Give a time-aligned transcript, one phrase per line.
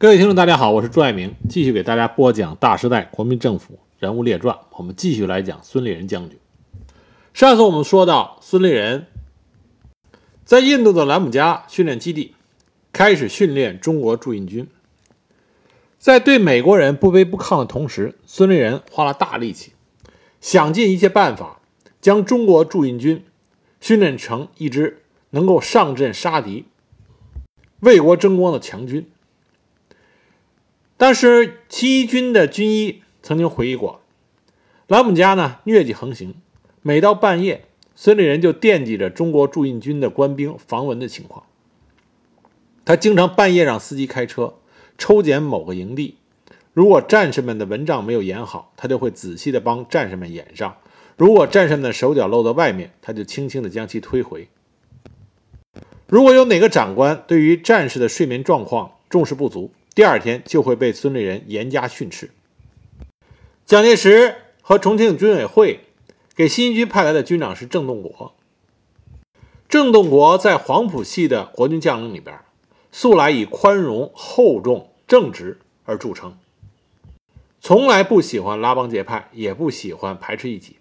[0.00, 4.58] 各位听众，大家好，我是朱爱明，继续给大家播讲大时代国民政府人物列传。
[4.70, 6.38] 我们继续来讲孙立人将军。
[7.34, 9.08] 上次我们说到，孙立人
[10.42, 12.34] 在印度的兰姆加训练基地
[12.94, 14.66] 开始训练中国驻印军，
[15.98, 19.72] 在对美国人不卑不亢的同时，孙立人花了大力气，
[20.40, 21.60] 想尽一切办法
[22.00, 23.22] 将中国驻印军
[23.82, 26.64] 训练成一支能够上阵杀敌、
[27.80, 29.06] 为国争光的强军。
[31.00, 34.02] 但是七一军的军医曾经回忆过，
[34.86, 36.34] 兰姆加呢疟疾横行，
[36.82, 37.64] 每到半夜，
[37.96, 41.46] 孙立人就惦记着中国驻印军的官兵防蚊的情况。
[42.84, 44.56] 他经常半夜让司机开车
[44.98, 46.18] 抽检某个营地，
[46.74, 50.74] 如果战士们的蚊帐没有掩好，他就会仔细的帮战士们掩上；
[51.16, 54.48] 如果战士们的手脚露在外面，他就轻轻的将其推回。
[56.06, 62.30] 如果有哪个长官对于战士的睡眠状况重视不足，第二天就会被孙立人严加训斥。
[63.66, 65.80] 蒋介石和重庆军委会
[66.34, 68.34] 给新一军派来的军长是郑洞国。
[69.68, 72.40] 郑洞国在黄埔系的国军将领里边，
[72.90, 76.36] 素来以宽容、厚重、正直而著称，
[77.60, 80.76] 从来不喜欢拉帮结派，也不喜欢排斥异己。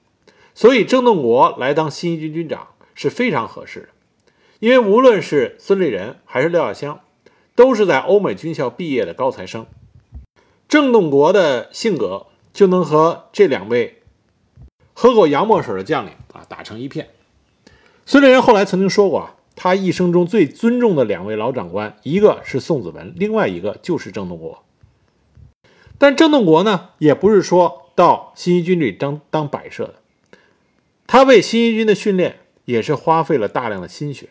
[0.56, 3.90] 所以郑洞国来当新一军军长是非常合适的，
[4.60, 7.00] 因为无论是孙立人还是廖耀湘。
[7.60, 9.66] 都是在欧美军校毕业的高材生，
[10.70, 14.02] 郑洞国的性格就能和这两位
[14.94, 17.10] 喝过洋墨水的将领啊打成一片。
[18.06, 24.64] 孙立人后来曾经说过啊，他一生中最尊重的两位老长官，一个是宋子文，另外一个就是郑洞国。
[25.98, 29.96] 但郑洞国呢，也不是说到新一军里当当摆设的，
[31.06, 34.30] 他为新一军的训练也是花费了大量的心血。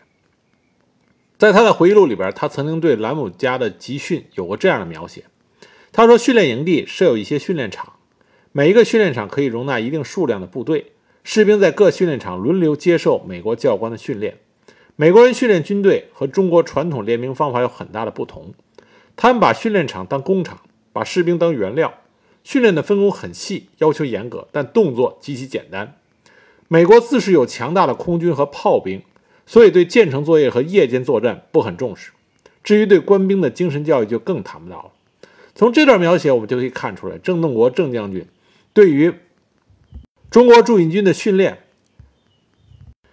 [1.39, 5.22] 在他的回忆录里边，他曾经对兰姆加的集训有过这样的描写。
[5.92, 7.92] 他说，训练营地设有一些训练场，
[8.50, 14.39] 每一个训练场可以容纳一定数量的部队，士兵在各训练场轮流接受美国教官的训练。
[14.96, 18.52] 美国人训练军队和中国传统练兵方法有很大的不同，
[19.14, 20.58] 他们把训练场当工厂，
[20.92, 21.95] 把士兵当原料，
[22.42, 25.95] 训练的分工很细，要求严格，但动作极其简单。
[26.67, 29.02] 美国自是有强大的空军和炮兵。
[29.48, 32.13] 所以，对建成作业和夜间作战不很重视。
[32.63, 34.91] 至于对官兵的精神教育，就更谈不到了。
[35.55, 38.27] 从这段描写，我们就可以看出来，郑洞国郑将军
[38.75, 39.14] 对于
[40.31, 41.63] 中国驻印军的训练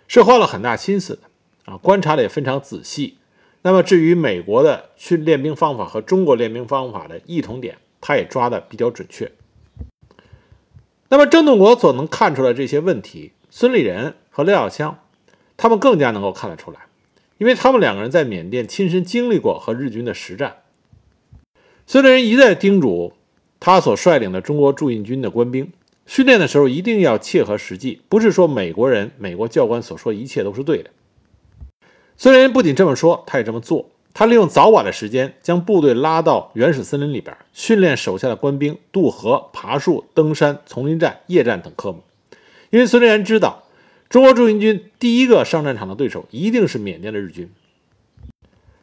[0.10, 1.22] 是花了很大心思的
[1.72, 3.18] 啊，观察的也非常仔细。
[3.62, 9.32] 那么，至于美国的训练兵方法和中国练兵方法的异同点，他也抓的比较准确。
[11.08, 15.00] 那么，郑洞国所能看出来这些问题，孙立人和廖耀湘。
[15.58, 16.82] 他们更加能够看得出来，
[17.38, 20.58] 因为他们两个人在缅甸亲身经历过和日军的实战。
[21.88, 23.14] 孙立人一再叮嘱
[23.60, 25.72] 他所率领的中国驻印军的官兵，
[26.06, 30.90] 训练的时候一定要切合实际，不是说美国人、美国教官所说一切都是对的。
[32.18, 33.90] 孙立人不仅这么说，他也这么做。
[34.14, 42.02] 他利用早晚的时间，将部队拉到原始森林里边，训练手下的官兵渡河、爬树、登山、丛林战、夜战等科目。
[42.70, 43.65] 因为孙立人知道。
[44.10, 47.50] 中国驻印军第一个上战场的对手一定是缅甸的日军。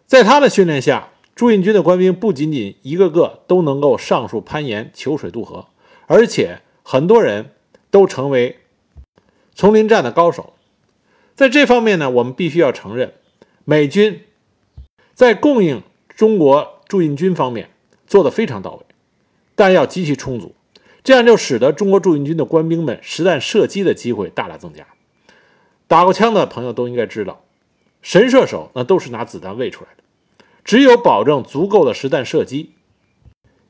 [0.07, 5.69] 在他的训练下，驻印军的官兵不仅仅一个个都能够上树攀岩、求水渡河，
[6.07, 7.53] 而且很多人
[7.91, 8.59] 都成为
[9.55, 10.53] 丛林战的高手。
[11.35, 13.15] 在这方面呢，我们必须要承认，
[13.65, 14.21] 美军
[15.15, 17.71] 在供应中国驻印军方面
[18.07, 18.85] 做得非常到位，
[19.57, 20.55] 弹药极其充足，
[21.03, 24.87] 这样就使得中国驻印军的官兵们实弹射击的机会大大增加。
[25.93, 27.45] 打过枪的朋友都应该知道，
[28.01, 30.03] 神射手那都是拿子弹喂出来的。
[30.65, 32.71] 只有保证足够的实弹射击，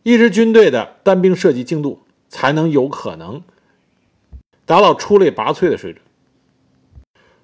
[0.05, 3.43] 一支军队的单兵射击精度才能有可能
[4.65, 6.01] 达到出类拔萃的水准。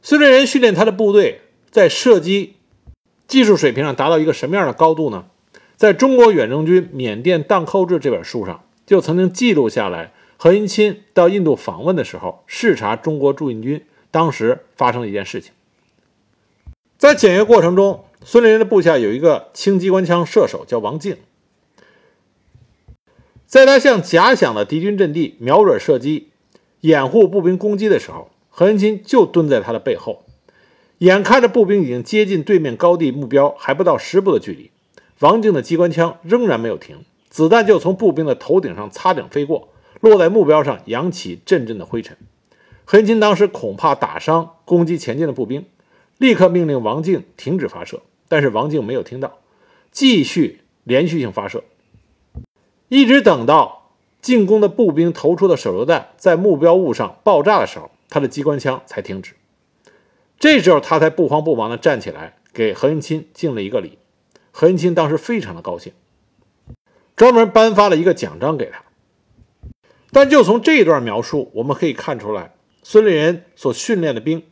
[0.01, 1.41] 孙立人训练他的部队
[1.73, 2.55] 在射击
[3.27, 5.25] 技术水平上达到一个什么样的高度呢？
[5.75, 13.85] 在中国远征军缅甸荡寇志这本书上就曾经记录下来，何应钦到印度访问的时候视察中国驻印军。
[14.11, 15.53] 当时发生了一件事情，
[16.97, 21.17] 在检阅过程中，孙立人的部下有一个轻机关枪射手，叫王静。
[23.47, 26.29] 在他向假想的敌军阵地瞄准射击，
[26.81, 30.25] 掩护步兵攻击的时候，何应钦就蹲在他的背后。
[30.99, 34.71] 眼看着步兵已经接近对面高地目标，还不到十步的距离，
[35.21, 39.69] 王静的机关枪仍然没有停，子弹就从步兵的头顶上擦顶飞过，
[40.01, 42.19] 落在目标上，扬起阵阵的灰尘。
[42.91, 45.67] 何应钦当时恐怕打伤攻击前进的步兵，
[46.17, 48.01] 立刻命令王静停止发射。
[48.29, 49.41] 但是王静没有听到，
[49.91, 51.65] 继续连续性发射，
[52.89, 53.91] 一直等到
[54.23, 59.35] 进攻的步兵投出的手榴弹在目标物上爆炸的时候，他的机关枪才停止。
[60.39, 63.99] 这时候他才不慌不忙地站起来，给何应钦敬了一个礼。
[64.51, 65.93] 何应钦当时非常的高兴，
[67.15, 68.83] 专门颁发了一个奖章给他。
[70.11, 72.53] 但就从这段描述，我们可以看出来，
[72.91, 74.45] 孙立人所训练的兵，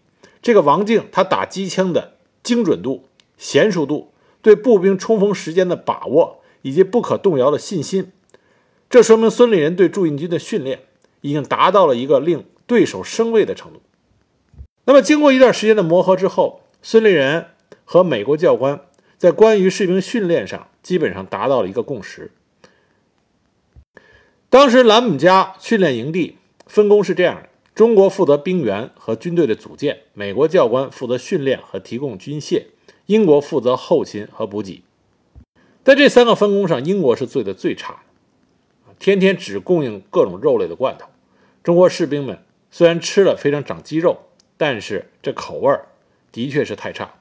[0.42, 3.08] 这个王静他打机枪的精准度、
[3.40, 4.12] 娴熟度，
[4.42, 8.12] 对步兵冲锋时间的把握，以及不可动摇的信心，
[8.90, 10.80] 这说明孙立人对驻印军的训练
[11.22, 13.80] 已经达到了一个令对手生畏的程度。
[14.84, 17.46] 那么，经过一段时间的磨合之后，孙立人
[17.86, 18.82] 和美国教官
[19.16, 22.32] 在关于士兵训练上基本上达到了一个共识。
[24.50, 26.36] 当时兰姆加训练营地
[26.66, 32.62] 分工是这样的：中国负责兵员和军队的组建，美国教官负责训练和提供军械，
[33.04, 34.82] 英国负责后勤和补给。
[35.84, 37.92] 在这三个分工上，英国是做的最差
[38.86, 41.10] 的，天天只供应各种肉类的罐头。
[41.62, 42.38] 中国士兵们
[42.70, 44.20] 虽然吃了非常长肌肉，
[44.56, 45.88] 但是这口味儿
[46.32, 47.16] 的确是太差。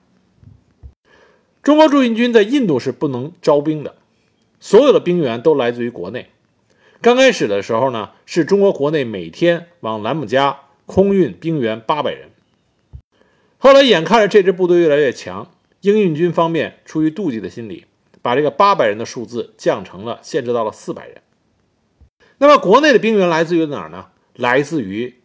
[1.61, 3.95] 中国驻印军在印度是不能招兵的，
[4.61, 6.29] 所有的兵员都来自于国内。
[7.05, 12.31] 刚开始的时候呢，是中国国内每天往兰姆加空运兵员八百人。
[13.59, 17.85] 后来眼看着这支部队越来越强，英印军方面出于妒忌的心理，
[18.23, 21.21] 把这个八百人的数字降成了限制到了四百人。
[22.39, 24.07] 那么国内的兵员来自于哪儿呢？
[24.33, 25.21] 来自于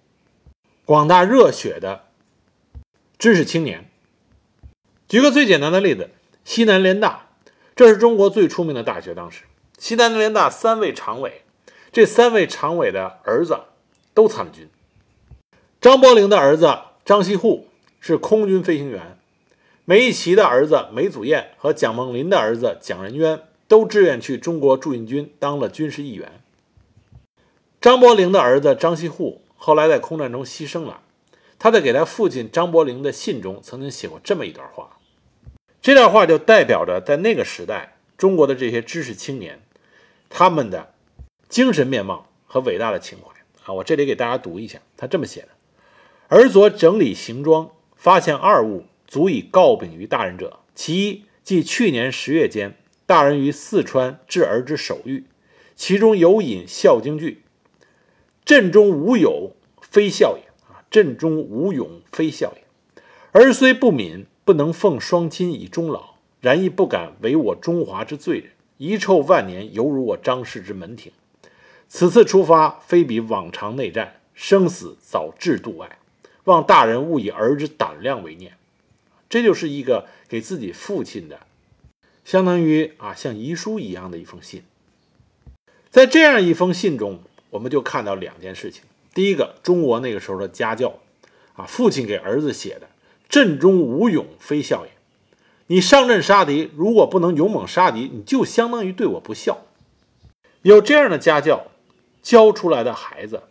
[0.84, 2.08] 广大热血的
[3.18, 3.88] 知识青年。
[5.08, 6.10] 举个最简单的例子，
[6.44, 7.28] 西南联大，
[7.74, 9.14] 这是中国最出名的大学。
[9.14, 9.44] 当时
[9.78, 11.40] 西南联大三位常委。
[11.92, 13.58] 这三位常委的儿子
[14.14, 14.68] 都参了军。
[15.80, 17.66] 张伯苓的儿子张锡户
[17.98, 19.18] 是空军飞行员，
[19.84, 26.40] 梅贻琦的儿子梅祖彦和蒋梦麟的儿子蒋仁渊都志愿去中国驻印军当了军事议员。
[27.80, 31.00] 张伯苓的儿子张锡户后来在空战中牺牲了，
[31.58, 34.98] 他在给他父亲张伯苓的信中曾经写过这么一段话，
[35.82, 39.60] 这段话就代表着在那个时代中国的这些知识青年
[40.28, 40.92] 他们的。
[41.50, 43.74] 精神面貌和伟大的情怀啊！
[43.74, 45.48] 我这里给大家读一下，他这么写的：
[46.28, 50.60] 儿昨整理行装，发现二物，足以告禀于大人者。
[50.76, 55.24] 其一，即去年十月间，大人于四川致儿之手谕，
[55.74, 57.42] 其中有引《孝经》句
[58.46, 62.62] ：“朕中无有，非孝也。”啊，“朕中无勇，非孝也。”
[63.32, 71.10] 儿虽不敏，不能奉双亲以终老，然亦不敢为我中华之罪人，遗臭万年，犹如我张氏之门庭。
[71.92, 75.98] 此次出发，非比往常内战，生死早置度外，
[76.44, 78.52] 望大人勿以儿之胆量为念。
[79.28, 81.40] 这就是一个给自己父亲的，
[82.24, 84.62] 相当于啊像遗书一样的一封信。
[85.90, 87.18] 在这样一封信中，
[87.50, 91.00] 我们就看到两件事情：第一个，中国那个时候的家教
[91.54, 92.88] 啊，父亲给儿子写的
[93.28, 94.92] “阵中无勇，非孝也”。
[95.66, 99.66] 你上阵杀敌，如果不能勇猛杀敌，你就相当于对我不孝。
[100.62, 101.66] 有这样的家教。
[102.22, 103.42] 教出来的孩子，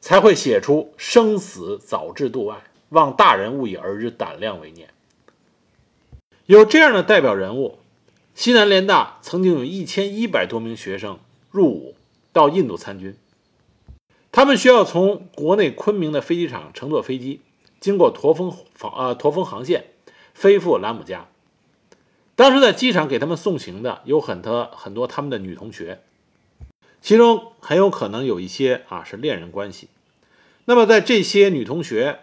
[0.00, 4.88] 才会写出“生死早置度外，望大人勿以儿之胆量为念”。
[6.46, 7.78] 有这样的代表人物，
[8.34, 11.18] 西南联大曾经有一千一百多名学生
[11.50, 11.94] 入伍
[12.32, 13.16] 到印度参军，
[14.30, 17.40] 他们需要从国内昆明的飞机场乘坐飞机，
[17.78, 19.84] 经过驼峰防呃驼峰航线，
[20.34, 21.28] 飞赴兰姆加。
[22.34, 26.02] 当时在机场给他们送行的有很多很多他们的女同学。
[27.02, 29.88] 其中很有可能有一些啊是恋人关系。
[30.64, 32.20] 那么在这些女同学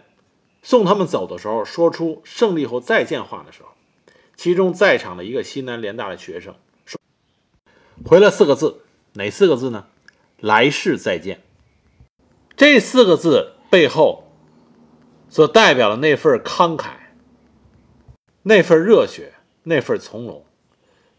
[0.63, 3.69] 送他们走的时候，说出“胜利后再见”话的时候，
[4.38, 6.55] 其中在场的一个西南联大的学生
[6.86, 7.00] 说
[8.05, 8.81] 回了四个字，
[9.13, 9.88] 哪四个字呢
[10.39, 11.41] ？“来世再见。”
[12.55, 14.31] 这四个字背后
[15.29, 16.91] 所代表的那份慷慨、
[18.43, 19.33] 那份热血、
[19.63, 20.45] 那份从容，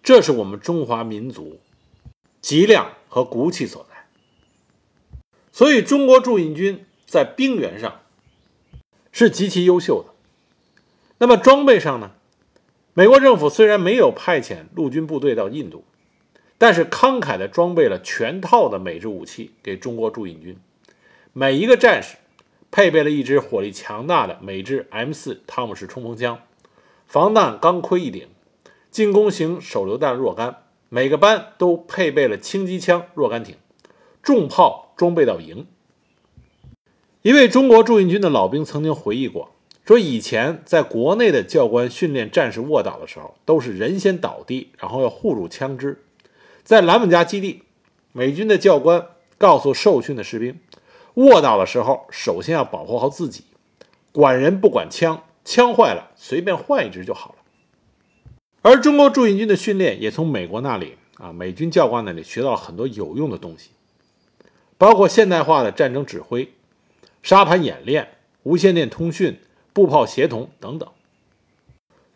[0.02, 1.60] 这是我们中华民族
[2.40, 2.92] 脊梁。
[3.10, 4.06] 和骨气所在，
[5.50, 8.02] 所以中国驻印军在兵源上
[9.10, 10.14] 是极其优秀的。
[11.18, 12.12] 那么装备上呢？
[12.94, 15.84] 美国政府虽然没有派遣陆军部队到印度，
[16.56, 20.56] 但是慷慨地装备了全套的美制武器给中国驻印军，
[21.32, 22.16] 每一个战士
[22.70, 26.40] 配备了一支火力强大的美制 M 四汤姆式冲锋枪，
[27.08, 28.28] 防弹钢盔一顶，
[28.92, 30.62] 进攻型手榴弹若干。
[30.92, 33.54] 每个班都配备了轻机枪若干挺，
[34.24, 35.68] 重炮装备到营。
[37.22, 39.52] 一位中国驻印军的老兵曾经回忆过，
[39.86, 46.02] 说以前在国内的教官训练战士卧倒的时候，都是人先倒地，然后要护住枪支。
[46.64, 47.62] 在兰姆加基地，
[48.10, 49.06] 美军的教官
[49.38, 50.58] 告诉受训的士兵，
[51.14, 53.44] 卧倒的时候首先要保护好自己，
[54.10, 57.36] 管人不管枪，枪坏了随便换一支就好了。
[58.62, 63.70] 而中国驻印军的训练也从美国那里啊，美军教官那里学到了很多有用的东西，
[64.78, 66.52] 包括现代化的战争指挥、
[67.22, 68.08] 沙盘演练、
[68.42, 69.38] 无线电通讯。
[69.72, 70.88] 步炮协同等等，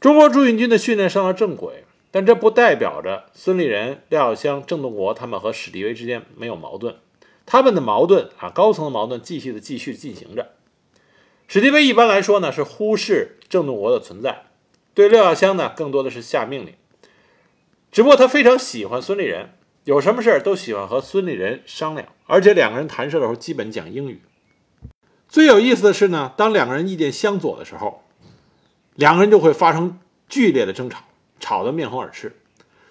[0.01, 6.97] 中国驻印军的训练上了正轨，但这不代表着孙立人、廖耀湘、郑洞国他们和史迪威之间没有矛盾。
[7.47, 10.51] 他们的矛盾啊，高层的矛盾继续的继续进行着。
[11.47, 14.47] 史迪威一般来说呢是忽视郑洞国的存在，
[14.95, 16.75] 对廖耀湘呢更多的是下命令。
[17.93, 19.51] 只不过他非常喜欢孙立人，
[19.85, 24.21] 有什么事儿都喜欢和孙立人商量，而且两个人谈事的时候基本讲英语。
[25.29, 28.05] 最有意思的是呢，当两个人意见相左的时候，
[28.95, 29.99] 两个人就会发生
[30.29, 31.05] 剧烈的争吵，
[31.41, 32.37] 吵得面红耳赤。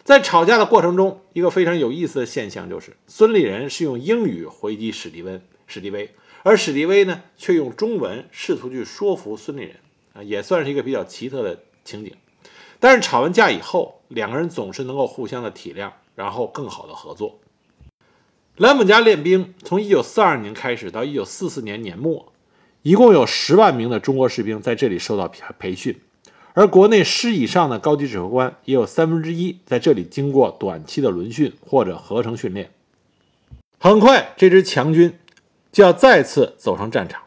[0.03, 9.75] 在吵架的过程中，一个非常有意思的现象就是，孙立人是用英语回击史迪温、史迪威，而史迪威呢却用中文试图去说服孙立人，
[10.13, 12.15] 啊，也算是一个比较奇特的情景。
[12.79, 17.39] 但是吵完架以后，两个人总是能够互相的体谅，然后更好的合作。
[18.57, 22.33] 兰姆加练兵从1942年开始到1944年年末。
[22.81, 26.01] 一共有十万名的中国士兵在这里受到培训，
[26.51, 32.71] 而国内师以上的高级指挥官也有三分之一在这里经过短期的轮训或者合成训练。
[33.79, 35.17] 很快，这支强军
[35.71, 37.23] 就要再次走上战场。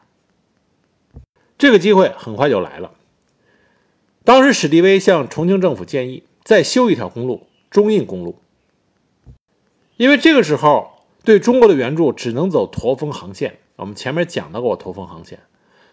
[1.57, 2.93] 这个机会很快就来了。
[4.27, 8.41] 当时，史迪威向重庆政府建议再修一条公路——中印公路，
[9.97, 13.59] 因为这个时候对中国的援助只能走驼峰航线。
[13.77, 15.39] 我们前面讲到过驼峰航线，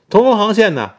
[0.10, 0.96] 驼峰航线呢，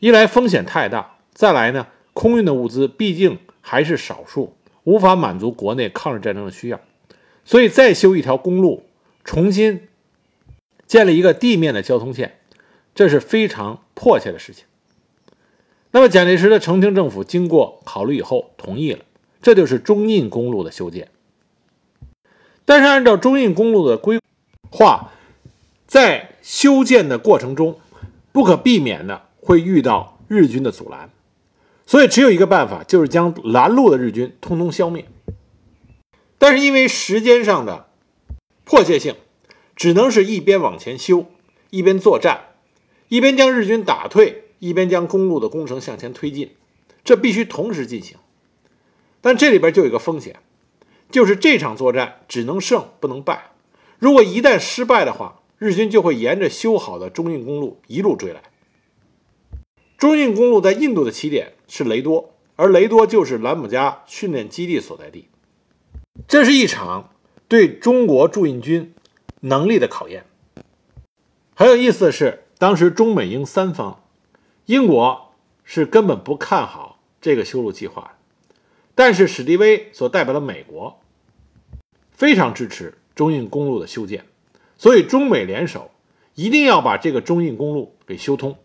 [0.00, 4.54] 一来风险太大，再来呢，空运的物资毕竟还是少数，
[4.84, 6.78] 无法满足国内抗日战争的需要，
[7.46, 8.82] 所以再修一条公路，
[9.24, 9.88] 重新
[10.86, 12.38] 建立一个地面的交通线，
[12.94, 14.66] 这是非常迫切的事情。
[15.90, 19.04] 那么蒋介石的重庆政府经过考虑以后同意了，
[19.42, 21.08] 这就是中印公路的修建。
[22.64, 24.20] 但是按照中印公路的规
[24.70, 25.12] 划。
[25.86, 27.80] 在修建的过程中，
[28.30, 31.08] 不可避免的会遇到日军的阻拦，
[31.86, 35.06] 所以只有一个办法，就是将拦路的日军通通消灭。
[36.36, 37.88] 但是因为时间上的
[38.66, 39.14] 迫切性，
[39.74, 41.24] 只能是一边往前修，
[41.70, 42.48] 一边作战，
[43.08, 46.52] 一边将日军打退，一边将公路的工程向前推进，
[47.04, 48.16] 这必须同时进行。
[49.20, 50.36] 但这里边就有一个风险，
[51.10, 53.52] 就是这场作战只能胜不能败，
[53.98, 55.40] 如果一旦失败的话。
[55.60, 58.44] 日军就会沿着修好的中印公路一路追来。
[59.96, 65.26] 中印公路在印度的起点是雷多，而雷多就是兰姆加训练基地所在地。
[66.28, 67.10] 这是一场
[67.48, 68.94] 对中国驻印军
[69.40, 70.26] 能力的考验。
[71.56, 74.04] 很有意思的是，当时中美英三方，
[74.68, 75.32] 英国
[75.64, 78.18] 是根本不看好这个修路计划，
[78.94, 81.00] 但是史迪威所代表的美国
[82.10, 84.26] 非常支持中印公路的修建。
[84.76, 85.90] 所以，中美联手，
[86.34, 88.58] 一定要把这个中印公路给修通。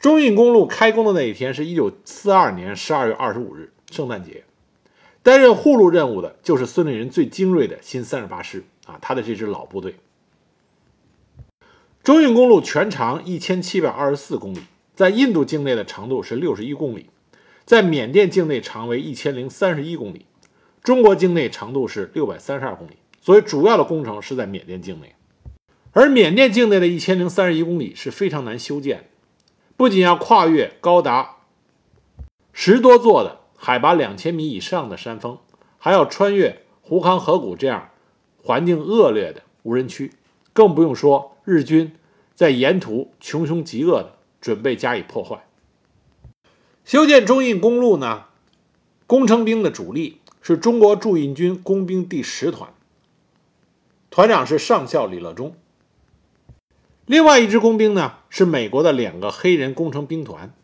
[0.00, 4.42] 中印公路开工的那一天是一九四二年十二月二十五日，圣诞节。
[5.22, 9.94] 担任护路任务的就是孙立人最精锐的新三十八师啊，他的这支老部队。
[12.02, 14.58] 中印公路全长一千七百二十四公里，
[14.96, 17.06] 在印度境内的长度是六十一公里，
[17.64, 20.26] 在缅甸境内长为一千零三十一公里，
[20.82, 22.94] 中国境内长度是六百三十二公里。
[23.20, 25.14] 所以，主要的工程是在缅甸境内，
[25.92, 29.08] 而缅甸境内的一千零三十一公里是非常难修建，
[29.76, 31.36] 不仅要跨越高达
[32.52, 35.38] 十多座的海拔两千米以上的山峰，
[35.78, 37.90] 还要穿越胡康河谷这样
[38.42, 40.10] 环境恶劣的无人区，
[40.52, 41.92] 更不用说日军
[42.34, 45.46] 在沿途穷凶极恶的准备加以破坏。
[46.84, 48.24] 修建中印公路呢，
[49.06, 52.72] 工程兵的主力是中国驻印军工兵第十团。
[54.10, 55.54] 团长是上校李乐忠。
[57.06, 60.54] 另外一支工兵呢，是美国的两个黑人工程兵团，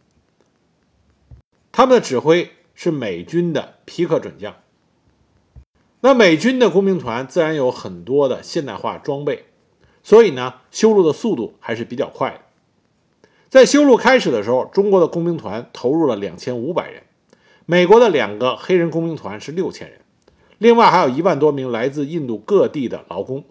[1.72, 4.54] 他们的指挥是美军的皮克准将。
[6.00, 9.46] 那美军的工兵团自然有很多的现代化装备，
[10.08, 12.40] 所以呢，修路的速度还是比较快的。
[13.50, 17.02] 在修路开始的时候，中国的工兵团投入了两千五百人，
[17.66, 20.00] 美国的两个黑人工兵团是六千人。
[20.56, 23.44] 另外还有一万多名来自印度各地的劳工，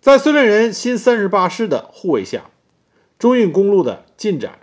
[0.00, 2.48] 在孙立人新三十八师的护卫下，
[3.18, 4.60] 中印公路的进展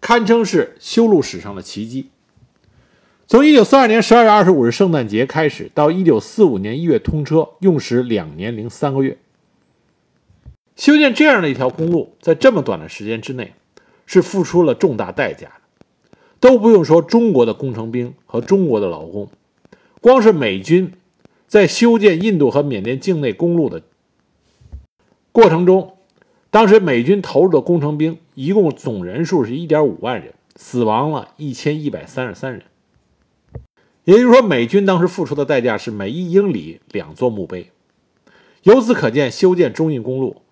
[0.00, 2.08] 堪称是修路史上的奇迹。
[3.28, 9.18] 从1942年12月25日圣诞节开始，到1945年1月通车，用时两年零三个月。
[10.76, 13.54] 修建这样的一条公路，在这么短的时间之内，
[14.06, 16.18] 是付出了重大代价的。
[16.38, 19.28] 都不用说中国的工程兵和中国的劳工，
[20.00, 20.92] 光是美军
[21.48, 23.82] 在修建印度和缅甸境内公路的
[25.32, 25.96] 过程中，
[26.50, 32.62] 当时美军投入的工程兵一共总人数是1.5万人，死亡了1133人。
[34.06, 37.72] 也就是说，美军当时付出的代价是每一英里两座墓碑。
[38.62, 40.42] 由此可见，修建中印公路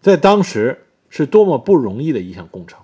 [0.00, 2.80] 在当时是多么不容易的一项工程。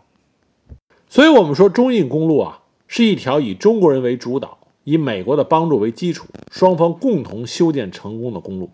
[1.09, 8.71] 所以，我们说中印公路啊，是一条以中国人为主导、以美国的帮助为基础、双方共同修建成功的公路，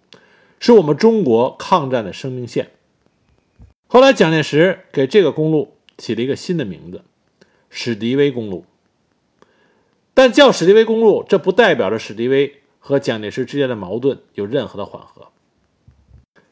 [0.58, 2.70] 是我们中国抗战的生命线。
[3.86, 7.02] 后来，蒋介石给这个公路起了一个新的名字——
[7.70, 8.64] 史迪威公路。
[10.18, 15.28] 但叫史迪威公路，这不代表着史迪威和蒋介石之间的矛盾有任何的缓和。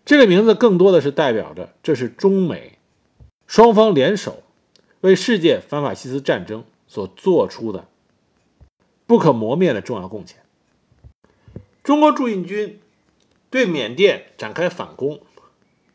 [0.04, 2.78] 这个名字更多的是代表着这是中美
[3.48, 4.44] 双方联手
[5.00, 7.88] 为世界反法西斯战争所做出的
[9.04, 10.36] 不可磨灭的重要贡献。
[11.82, 12.78] 中国驻印军
[13.50, 15.18] 对缅甸展开反攻，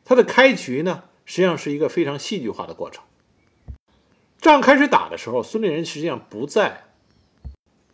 [0.04, 3.01] 它的开局呢，实际上是一个非常戏剧化的过程。
[4.42, 6.88] 仗开始打的时候，孙立人实际上不在。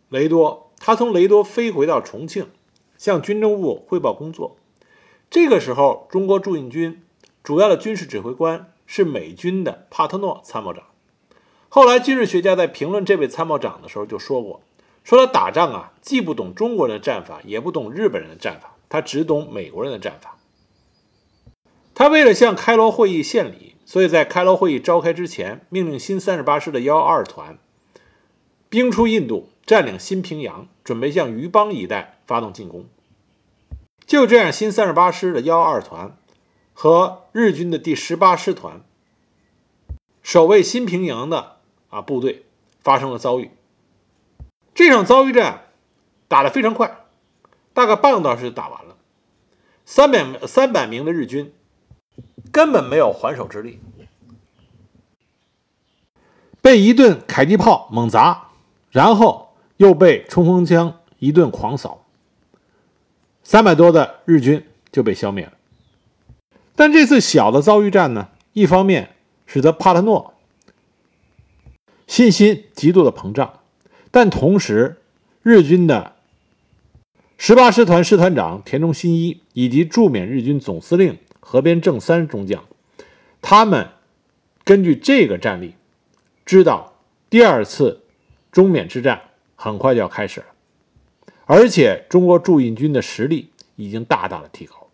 [0.08, 2.48] 雷多，他从雷多飞回到重庆，
[2.96, 4.56] 向军政部汇报工作。
[5.28, 7.02] 这个时候，中国驻印军
[7.42, 10.84] 主要的军事指挥官是美军的帕特诺参谋长。
[11.68, 14.62] 后来，军事学家在评论这位参谋长的时候就说过
[15.04, 20.38] ：“说他打仗啊，既不懂中国人的战法，也不懂日本人的战法，他只懂美国人的战法。”
[21.94, 27.58] 他为了向开罗会议献礼，所以在开罗会议召开之前，命令新三十八师的幺二团
[28.70, 29.50] 兵出印度。
[29.68, 32.86] 占领新平阳，准备向余邦一带发动进攻。
[34.06, 36.16] 就这样，新三十八师的幺二团
[36.72, 38.80] 和日军的第十八师团
[40.22, 41.58] 守卫新平阳的
[41.90, 42.46] 啊部队
[42.80, 43.50] 发生了遭遇。
[44.74, 45.66] 这场遭遇战
[46.28, 47.04] 打得非常快，
[47.74, 48.96] 大概半个小时就打完了。
[49.84, 51.52] 三百三百名的日军
[52.50, 53.78] 根本没有还手之力，
[56.62, 58.48] 被一顿迫击炮猛砸，
[58.90, 59.46] 然后。
[59.78, 62.04] 又被冲锋枪一顿狂扫，
[63.42, 65.52] 三百多的日军就被消灭了。
[66.76, 70.34] 但这次小的遭遇战呢，一方面使得帕特诺
[72.06, 73.60] 信心极度的膨胀，
[74.10, 74.96] 但同时
[75.42, 76.16] 日军的
[77.36, 82.64] 十八师团师团长田中新一以及驻缅日军总司令河边正三中将，
[83.40, 83.88] 他们
[84.64, 85.74] 根据这个战例，
[86.44, 86.94] 知道
[87.30, 88.02] 第二次
[88.50, 89.22] 中缅之战。
[89.60, 90.46] 很快就要开始了，
[91.44, 94.86] 而且中国驻印军的实力已经大大的提高，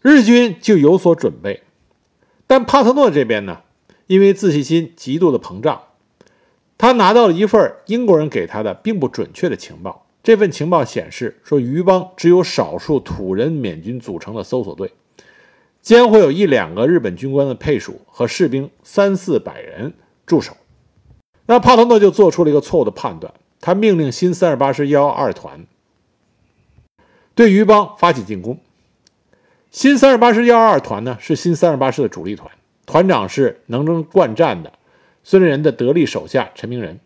[0.00, 1.64] 日军就有所准备。
[2.46, 3.62] 但帕特诺这边呢，
[4.06, 5.82] 因为自信心极度的膨胀，
[6.78, 10.06] 他拿到了一份英国人给他的并不准确的情报。
[10.22, 14.92] 这份情报显示说，渔邦只有少数土人缅军组成的搜索队，
[15.82, 19.94] 将会有一两个日本军官的配属和士兵三四百人
[20.24, 20.56] 驻守。
[21.46, 23.34] 那帕特诺就做出了一个错误的判断。
[23.60, 25.66] 他命令新三十八师幺二团
[27.34, 28.58] 对余邦发起进攻。
[29.70, 32.50] 新三十八师幺二团呢，是新三十八师的主力团，
[32.86, 34.72] 团长是能征惯战的
[35.22, 36.98] 孙立人的得力手下陈明仁。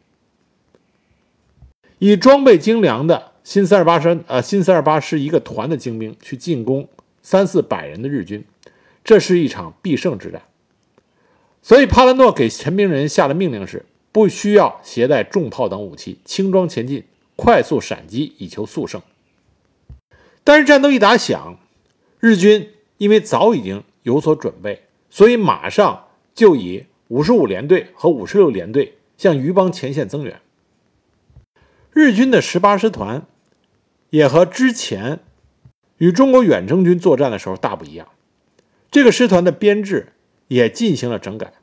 [1.98, 6.88] 以装备精良的新三十八师，呃，新三十八师一个团的精兵去进攻
[7.22, 8.44] 三四百人的日军，
[9.02, 10.42] 这是一场必胜之战。
[11.62, 13.84] 所以帕兰诺给陈明仁下的命令是。
[14.12, 19.00] 不需要携带重炮等武器，轻装前进，快速闪击，以求速胜。
[20.44, 21.58] 但是战斗一打响，
[22.20, 30.40] 日军因为早已经有所准备，所以马上就以五十五联队和五十六联队向余邦前线增援。
[31.92, 33.26] 日军的十八师团
[34.10, 35.20] 也和之前
[35.98, 38.08] 与中国远征军作战的时候大不一样，
[38.90, 40.12] 这个师团的编制
[40.48, 41.54] 也进行了整改。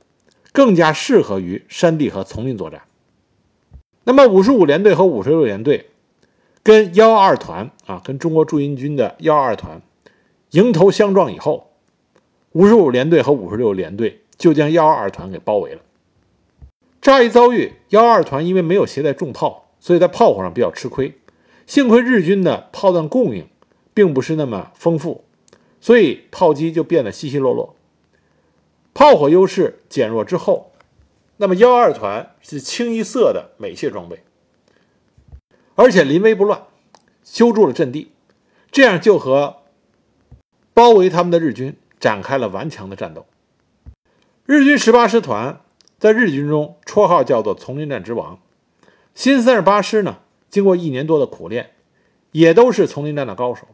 [0.59, 2.81] 更加适合于山地和丛林作战。
[4.03, 5.89] 那么，五十五联队和五十六联队
[6.61, 9.81] 跟幺二团啊，跟中国驻印军的幺二团
[10.49, 11.69] 迎头相撞以后，
[12.51, 15.79] 五十五联队和五十六联队就将幺二团给包围了。
[17.01, 21.17] 乍一遭遇，幺二团因为没有携带重炮，所以在炮火上比较吃亏。
[21.65, 23.47] 幸亏日军的炮弹供应
[23.93, 25.23] 并不是那么丰富，
[25.79, 27.77] 所以炮击就变得稀稀落落。
[28.99, 30.73] 炮火优势减弱之后，
[31.37, 34.21] 那么幺二团是清一色的美械装备，
[35.75, 36.63] 而且临危不乱，
[37.23, 38.11] 修筑了阵地，
[38.73, 39.61] 这样就和
[40.73, 43.25] 包围他们的日军展开了顽强的战斗。
[44.45, 45.61] 日军十八师团
[45.97, 48.37] 在日军中绰号叫做“丛林战之王”，
[49.15, 50.17] 新三十八师呢，
[50.49, 51.71] 经过一年多的苦练，
[52.33, 53.65] 也都是丛林战的高手。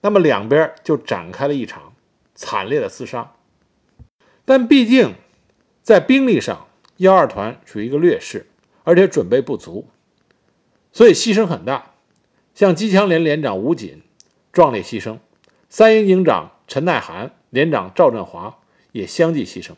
[0.00, 1.92] 那么两边就展开了一场
[2.34, 3.34] 惨烈的厮杀。
[4.48, 5.12] 但毕竟
[5.82, 8.46] 在兵力上，幺二团处于一个劣势，
[8.82, 9.86] 而且准备不足，
[10.90, 11.92] 所以牺牲很大。
[12.54, 14.00] 像机枪连连长吴锦
[14.50, 15.18] 壮烈牺牲，
[15.68, 18.60] 三营营长陈耐涵、连长赵振华
[18.92, 19.72] 也相继牺牲。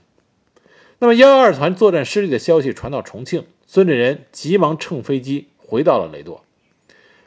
[1.01, 6.45] 那么幺二团作战失利的消息传到重庆，孙立人急忙乘飞机回到了雷多。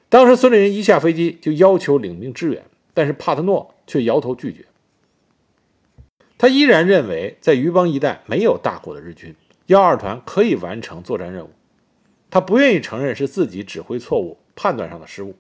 [0.08, 2.63] 当时孙立人一下飞机就要求领兵支援。
[2.93, 4.65] 但是帕特诺却摇头拒绝，
[6.38, 9.36] 他依然认为在余邦一带没有大股的日军，
[9.67, 11.52] 幺二团可以完成作战任务。
[12.30, 15.36] 他不愿意承认是自己指挥错误、判断上的失误。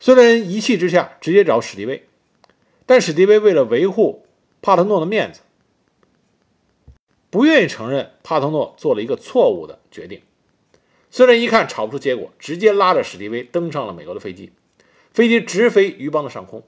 [0.00, 2.06] 孙立人一气之下直接找史迪威，
[2.86, 4.24] 但史迪威为了维护
[4.60, 5.40] 帕特诺的面子，
[7.30, 10.22] 不愿意承认帕特诺做了一个错误的决定。
[11.10, 14.52] 孙立人一看吵不出结果，直接拉着史迪威登上了美国的飞机。
[15.12, 16.62] 飞机直飞余邦的上空，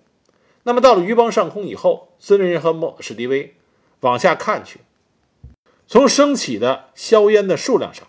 [0.65, 3.55] 那么到了余邦上空以后，孙立人和莫史迪威
[4.01, 4.81] 往下看去，
[5.87, 8.09] 从升起的硝烟的数量上，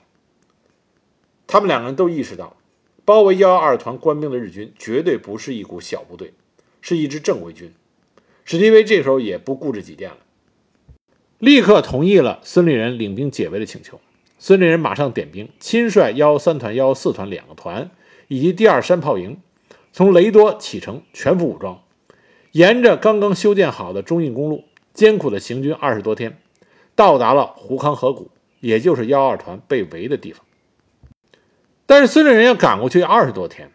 [1.47, 2.55] 他们两个人都意识到，
[3.03, 6.33] 包围幺二团官兵的日军绝对不是一股小部队，
[6.81, 7.73] 是一支正规军。
[8.45, 10.17] 史迪威这时候也不固执己见了，
[11.39, 13.99] 立刻同意了孙立人领兵解围的请求。
[14.37, 17.89] 孙立人马上点兵，亲率幺三团、幺四团两个团
[18.27, 19.37] 以及第二山炮营。
[19.91, 21.81] 从雷多启程，全副武装，
[22.55, 24.63] 沿着刚刚修建好的中印公路，
[24.93, 26.39] 艰苦的行军二十多天，
[26.95, 30.45] 到达了胡康河谷，也就是幺二团被围的地方。
[31.85, 33.71] 但是孙立人要赶过去二十多天，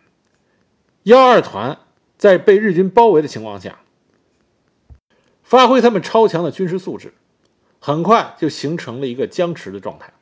[1.02, 1.76] 幺二团
[2.16, 3.80] 在被日军包围的情况下，
[5.42, 7.12] 发挥他们超强的军事素质，
[7.80, 10.14] 很快就形成了一个僵持的状态。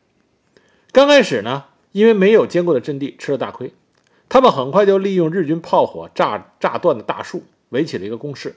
[0.91, 3.73] 刚开始呢，因为没有坚固的阵地，吃了大亏。
[4.29, 8.57] 他们很快就利用日军炮火炸炸断的大树，围起了一个工事。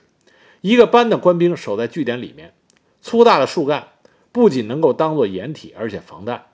[0.62, 2.54] 一个班的官兵守在据点里面，
[3.02, 3.90] 粗大的树干
[4.32, 6.46] 不仅能够当做掩体，而且防弹。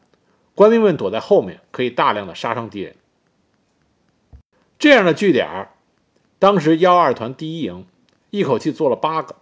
[0.55, 2.95] 官兵们躲在后面，可以大量的杀伤敌人。
[4.79, 5.69] 这样的据点，
[6.39, 7.85] 当时幺二团第一营
[8.29, 9.35] 一口气做了八个，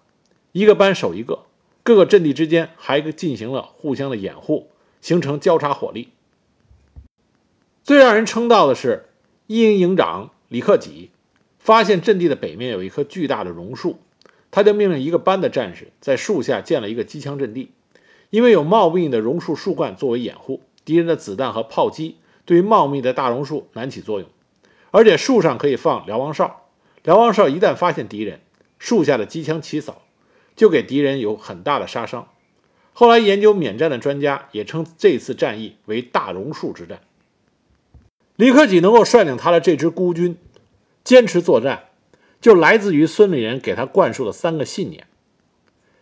[0.52, 1.46] 一个班守一个，
[1.84, 4.70] 各个阵地之间还进行了互相的掩护，
[5.02, 6.10] 形成交叉火力。
[7.84, 9.10] 最让人称道的是。
[9.48, 11.12] 一营营长李克己
[11.66, 13.98] 发现阵地的北面有一棵巨大的榕树，
[14.52, 17.72] 他就命令一个班的战士在树下建了一个机枪阵地。
[18.30, 24.30] 因为有茂密的榕树树冠作为掩护，敌人的子弹和炮击对于茂密的大榕树难起作用。
[24.92, 26.68] 而且树上可以放瞭望哨，
[27.02, 28.42] 瞭望哨一旦发现敌人，
[28.78, 30.04] 树下的机枪起扫，
[30.56, 32.28] 就给敌人有很大的杀伤。
[32.94, 37.02] 后来研究免战的专家也称这次战役为“大榕树之战”。
[38.38, 40.38] 李克己能够率领他的这支孤军
[41.06, 41.90] 坚持作战，
[42.42, 45.06] 就来自于孙立人给他灌输的三个信念：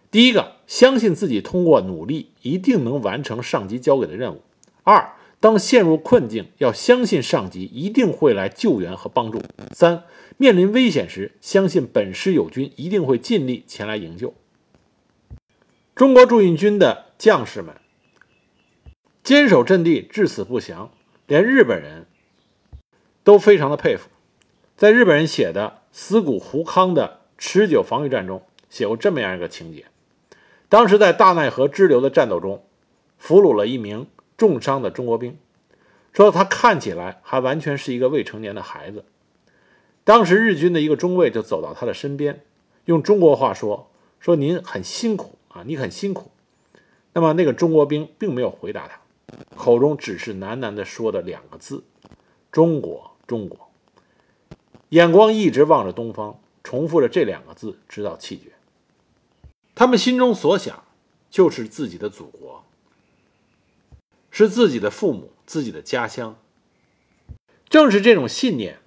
[0.10, 4.38] 第一个，相信自己通过努力一定能完成上级交给的任务；
[4.84, 9.40] 二，当陷入困境，要相信上级一定会来救援和帮助；
[9.74, 10.04] 三，
[10.38, 14.34] 面临危险时，相信本师友军一定会尽力前来营救。
[15.94, 17.76] 中国驻印军的将士们
[19.22, 20.90] 坚守阵地，至死不降，
[21.28, 22.06] 连日本人。
[23.26, 24.10] 都非常的佩服，
[24.84, 29.86] 在日本人写的《死谷胡康的持久防御战》中写过这么样一个情节：
[30.68, 32.66] 当时在大奈河支流的战斗中，
[33.18, 35.38] 俘虏了一名重伤的中国兵，
[36.12, 39.06] 说他看起来还完全是一个未成年的孩子。
[40.04, 42.44] 当时日军的一个中尉就走到他的身边，
[42.84, 46.30] 用中国话说：“说您很辛苦啊，你很辛苦。”
[47.16, 49.00] 那么那个中国兵并没有回答他，
[49.56, 51.86] 口中只是喃喃地说的两个字
[52.52, 53.63] ：“中国。”中国，
[54.94, 58.52] 眼光一直望着东方，重复着这两个字，直到气绝。
[59.74, 60.84] 他们心中所想，
[61.32, 62.64] 就是自己的祖国，
[64.30, 66.38] 是自己的父母，自己的家乡。
[67.68, 68.78] 正是这种信念，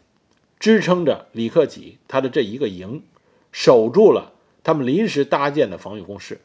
[0.61, 3.03] 支撑着李克己他的这一个营，
[3.51, 6.41] 守住了他们临时搭建的防御工事，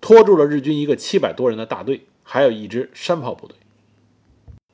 [0.00, 3.56] 拖住了日军一个七百多人的大队，还有一支山炮部队。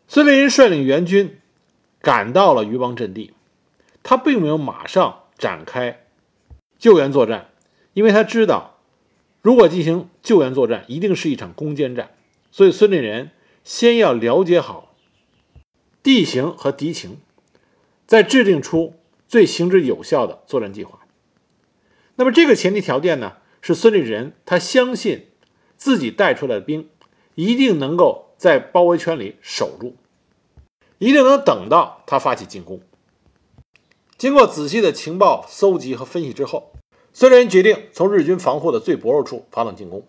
[0.06, 1.40] 孙立人率领援军。
[2.00, 3.32] 赶到了余邦阵地，
[4.08, 6.06] 他并没有马上展开
[6.78, 7.50] 救援作战，
[7.92, 8.78] 因为他知道
[9.42, 12.12] 如果进行救援作战，一定是一场攻坚战，
[12.50, 13.32] 所以孙立人
[13.64, 14.94] 先要了解好
[16.02, 17.18] 地形和敌情，
[18.06, 18.94] 再制定出
[19.26, 21.00] 最行之有效的作战计划。
[22.16, 25.26] 那么这个前提条件呢，是孙立人他相信
[25.76, 26.88] 自己带出来的兵
[27.34, 29.96] 一定能够在包围圈里守住，
[30.96, 32.80] 一定能等到他发起进攻。
[34.18, 36.72] 经过仔细的情报搜集和分析之后，
[37.12, 40.04] 孙立人决定从日军防护的最薄弱处发动进攻。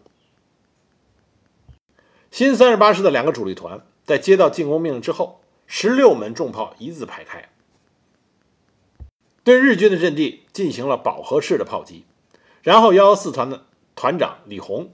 [2.31, 7.49] 新三十八师的两个主力团在接到进攻命令之后，十六门重炮一字排开，
[9.43, 12.05] 对日军的阵地进行了饱和式的炮击。
[12.63, 14.89] 然后，幺幺四团的团长李洪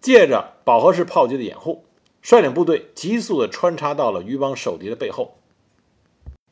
[0.00, 1.84] 借着饱和式炮击的掩护，
[2.22, 5.38] 率领部队急速地穿插到了渔帮守敌的背后。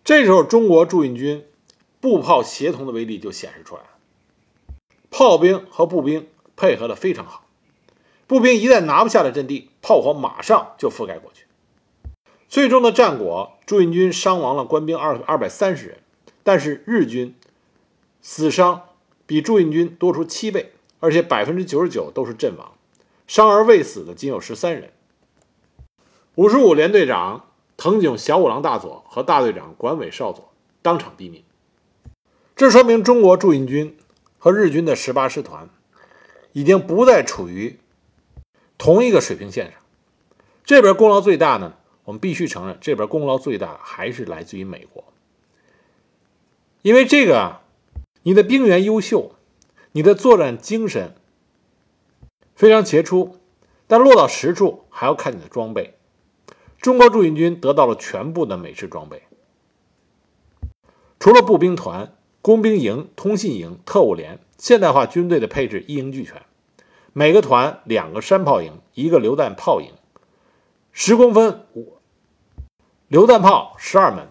[0.03, 1.45] 这时候，中国驻印军。
[2.03, 3.88] 步炮协同的威力就显示出来了，
[5.09, 7.47] 炮兵和步兵配合的非常好，
[8.27, 11.47] 步兵一旦拿不下了阵地，炮火马上就覆盖过去。
[12.49, 15.99] 最终的战果，驻印军伤亡了官兵二二百三十人，
[16.43, 17.37] 但是日军
[18.21, 18.83] 死伤
[19.25, 22.73] 比驻印军多出七倍，而且百分之九十九都是阵亡，
[23.29, 24.93] 伤而未死的仅有十三人。
[26.35, 31.45] 五十五连队长藤井小五郎大佐和大队长管尾少佐当场毙命。
[32.55, 33.97] 这说明中国驻印军
[34.38, 35.69] 和日军的十八师团
[36.53, 37.79] 已经不再处于
[38.77, 39.81] 同一个水平线上。
[40.65, 45.03] 这边功劳最大呢，我们必须承认，这边功劳最大还是来自于美国。
[46.83, 47.62] 因为这个啊，
[48.23, 49.35] 你的兵员优秀，
[49.93, 51.15] 你的作战精神
[52.55, 53.38] 非常杰出，
[53.87, 55.97] 但落到实处还要看你的装备。
[56.81, 59.23] 中国驻印军得到了全部的美式装备，
[61.19, 62.12] 除了步兵团。
[62.43, 66.43] 工兵营、通信营、特务连，现代化军队的配置一应俱全。
[67.13, 69.93] 每个团两个山炮营，一个榴弹炮营，
[70.91, 71.99] 十公分五
[73.07, 74.27] 榴弹炮十二门，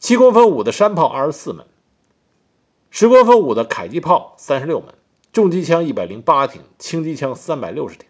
[0.00, 1.64] 七公分五的山炮二十四门，
[2.90, 4.92] 十公分五的迫击炮三十六门，
[5.32, 8.08] 重机枪一百零八挺，轻机枪三百六十挺，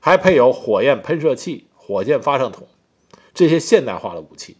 [0.00, 2.66] 还配有火焰喷射器、火箭发射筒
[3.34, 4.56] 这些现代化的武器。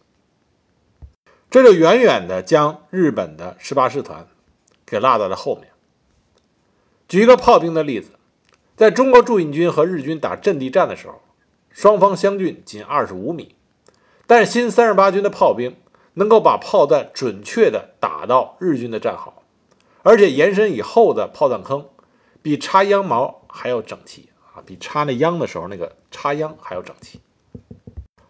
[1.51, 4.29] 这就远远的将日本的十八师团
[4.87, 5.67] 给落在了后面。
[7.09, 8.11] 举一个炮兵的例子，
[8.77, 11.21] 在中国驻印军和日军打阵地战的时候，
[11.71, 13.57] 双方相距仅二十五米，
[14.29, 15.75] 但是新三十八军的炮兵
[16.15, 19.43] 能够把炮弹准确的打到日军的战壕，
[20.05, 21.89] 而且延伸以后的炮弹坑
[22.43, 27.21] 比插秧毛还要整齐啊，比插那秧的时候那个插秧还要整齐。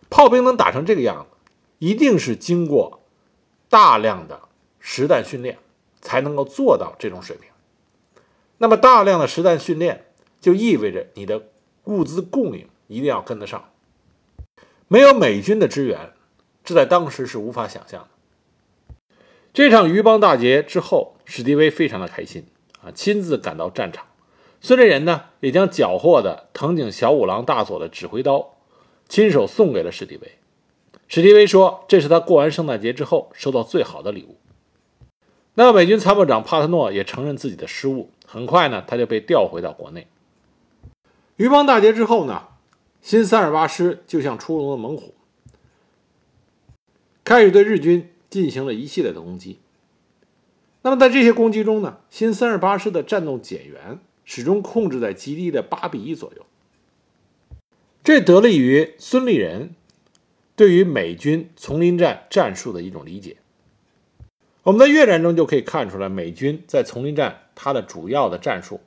[0.09, 1.37] 炮兵能打成这个样子，
[1.81, 3.00] 一定是经过。
[3.71, 4.41] 大量的
[4.81, 5.59] 实弹训练
[6.03, 7.49] 才能够做到这种水平。
[8.59, 10.05] 那么大量的实弹训练
[10.41, 11.49] 就意味着你的
[11.85, 13.71] 物资供应一定要跟得上。
[14.89, 16.13] 没有美军的支援，
[16.65, 18.95] 这在当时是无法想象的。
[19.53, 22.47] 这场余邦大捷之后，史迪威非常的开心
[22.83, 24.07] 啊，亲自赶到战场。
[24.61, 28.57] 孙立人呢，也将缴获的藤井小五郎大佐的指挥刀
[29.09, 30.40] 亲手送给了史迪威。
[31.13, 34.37] 史迪威说：“这是他过完圣诞节之后收到最好的礼物。”
[35.55, 38.11] 那么，美军参谋长帕特诺也承认自己的失误。
[38.25, 40.07] 很快呢，他就被调回到国内。
[41.37, 42.45] 余邦大捷之后呢，
[43.03, 45.15] 新三十八师就像出笼的猛虎，
[47.25, 49.59] 开始对日军进行了一系列的攻击。
[50.83, 56.47] 那么，在这些攻击中呢，新三十八师的战斗减员始终控制在极低的八比一左右。
[58.05, 59.75] 这得力于孙立人。
[60.61, 63.39] 对于美军丛林战战术的一种理解，
[64.63, 68.81] 我们在越战中就可以看出来，美军在丛林战它的主要的战术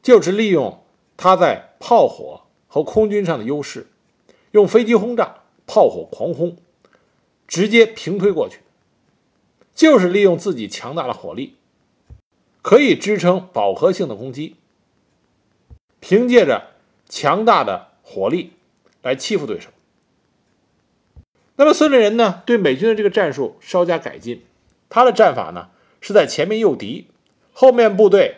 [0.00, 0.84] 就是利用
[1.16, 3.88] 它在炮火和空军上的优势，
[4.52, 6.58] 用飞机轰炸、炮火狂轰，
[7.48, 8.60] 直接平推过去，
[9.74, 11.56] 就是利用自己强大的火力，
[12.62, 14.54] 可以支撑饱和性的攻击，
[15.98, 16.68] 凭借着
[17.08, 18.52] 强大的火力
[19.02, 19.70] 来欺负对手。
[21.58, 24.42] 那么孙立人呢，对美军的这个战术稍加改进。
[24.88, 25.68] 他的战法呢，
[26.00, 27.08] 是在前面诱敌，
[27.52, 28.36] 后面部队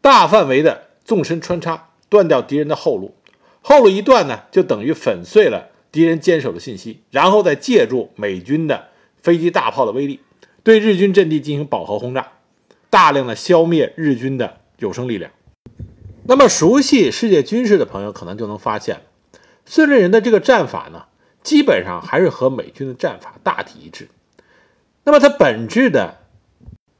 [0.00, 3.14] 大范围的纵深穿插，断掉敌人的后路。
[3.62, 8.88] 后路一断呢，就等于粉碎了敌人坚守的信息，然后再借助美军的
[9.20, 10.20] 飞机大炮的威力，
[10.62, 12.32] 对日军阵地进行饱和轰炸，
[12.90, 15.30] 大量的消灭日军的有生力量。
[16.24, 19.00] 那么熟悉世界军事的朋友可能就能发现，
[19.64, 21.06] 孙立人的这个战法呢。
[21.48, 24.10] 基本上还是和美军的战法大体一致。
[25.04, 26.18] 那么它本质的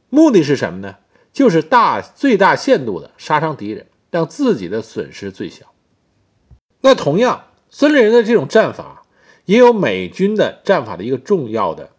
[0.08, 0.96] 目的是什么呢？
[1.34, 5.66] 就是大最大限度的杀伤敌人，让自己的损失最小。
[6.80, 9.02] 那同样，孙立人的这种战法
[9.44, 11.90] 也有美军的战法的一个重要的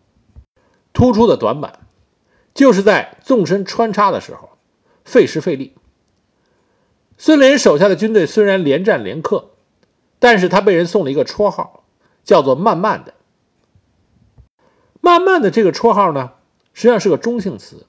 [0.92, 1.82] 突出的短板，
[2.56, 4.58] 就是在纵深穿插的时候
[5.06, 5.76] 费时费力。
[7.16, 9.52] 孙立人手下的军队虽然连战连克，
[10.18, 11.79] 但是他被人送了一个绰号，
[12.30, 13.16] 叫做“慢慢的”。
[15.02, 16.34] 慢慢的这个绰号呢，
[16.74, 17.88] 实际上是个中性词，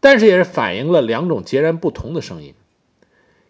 [0.00, 2.54] 但是也是反映了两种截然不同的声音。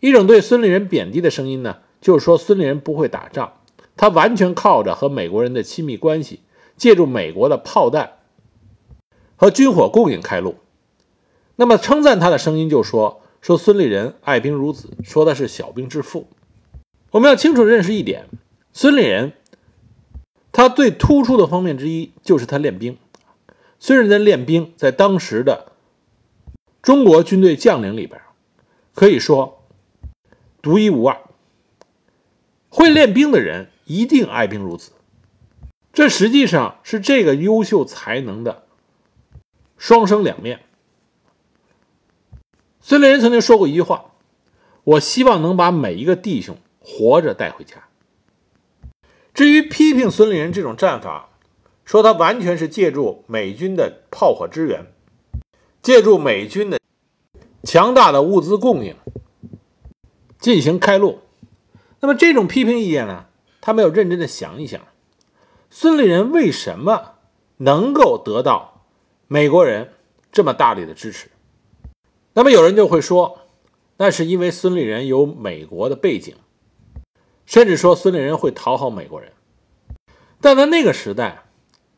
[0.00, 3.52] 一种对孙立人贬低的声音呢，就是说孙立人不会打仗，
[3.96, 6.40] 他完全靠着和美国人的亲密关系，
[6.76, 8.14] 借助美国的炮弹
[9.36, 10.56] 和军火供应开路。
[11.54, 16.26] 那么称赞他的声音就说说孙立人爱兵如子，说他是小兵之父。
[17.12, 18.26] 我们要清楚认识一点，
[18.72, 19.34] 孙立人。
[20.52, 22.98] 他最突出的方面之一就是他练兵。
[23.78, 25.72] 孙立人练兵，在当时的
[26.82, 28.20] 中国军队将领里边，
[28.94, 29.62] 可以说
[30.60, 31.20] 独一无二。
[32.68, 34.92] 会练兵的人一定爱兵如子，
[35.92, 38.64] 这实际上是这个优秀才能的
[39.76, 40.60] 双生两面。
[42.80, 44.12] 孙立人曾经说过一句话
[44.84, 47.84] ：“我希望能把每一个弟兄活着带回家。”
[49.32, 51.30] 至于批评孙立人这种战法，
[51.84, 54.86] 说他完全是借助美军的炮火支援，
[55.82, 56.78] 借助美军的
[57.62, 58.96] 强大的物资供应
[60.38, 61.20] 进行开路。
[62.00, 63.26] 那么这种批评意见呢，
[63.60, 64.80] 他没有认真的想一想，
[65.70, 67.14] 孙立人为什么
[67.58, 68.86] 能够得到
[69.28, 69.92] 美国人
[70.32, 71.28] 这么大力的支持？
[72.32, 73.40] 那么有人就会说，
[73.96, 76.34] 那是因为孙立人有美国的背景。
[77.50, 79.32] 甚至说孙立人会讨好美国人，
[80.40, 81.42] 但在那个时代，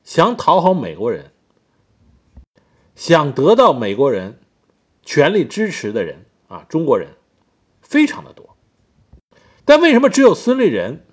[0.03, 1.31] 想讨好美国人、
[2.97, 4.41] 想得到美国人
[5.03, 7.09] 全力支持的人啊，中国人
[7.83, 8.57] 非常的多。
[9.67, 11.05] 但为什么只有孙立人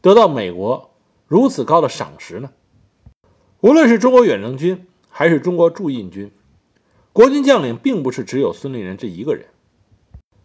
[0.00, 0.94] 得到美国
[1.26, 2.50] 如此高的赏识呢？
[3.60, 6.32] 无论是中国远征军还是中国驻印军，
[7.12, 9.48] 国军将领并不是只有孙立人这一个人，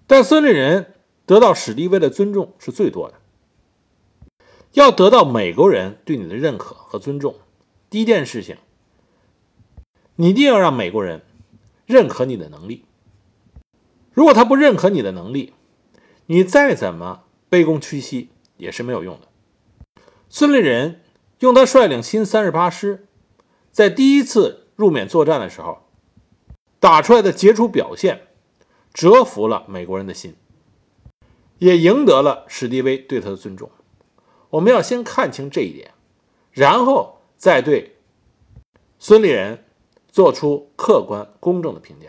[0.05, 3.13] 但孙立人得到史迪威的尊重是最多的。
[4.77, 7.33] 要得到美国人对你的认可和尊重，
[7.89, 8.57] 第一件事情，
[10.17, 11.23] 你一定要让美国人
[11.87, 12.85] 认可你的能力。
[14.13, 15.55] 如果他不认可你的能力，
[16.27, 19.27] 你再怎么卑躬屈膝也是没有用的。
[20.29, 21.01] 孙立人
[21.39, 23.07] 用他率领新三十八师，
[23.71, 25.87] 在第一次入缅作战的时候
[26.79, 28.27] 打出来的杰出表现，
[28.93, 30.35] 折服了美国人的心，
[31.57, 33.71] 也赢得了史迪威对他的尊重。
[34.49, 35.91] 我们要先看清这一点，
[36.51, 37.97] 然后再对
[38.97, 39.65] 孙立人
[40.07, 42.07] 做出客观公正的评价。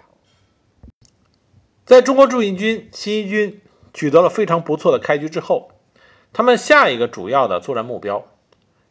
[1.85, 3.61] 在中国驻印军新一军
[3.93, 5.73] 取得了非常不错的开局之后，
[6.33, 8.29] 他们下一个主要的作战目标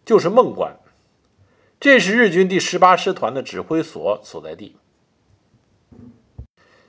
[0.03, 0.77] 就是孟关，
[1.79, 4.75] 这是日军第十八师团的指挥所所在地。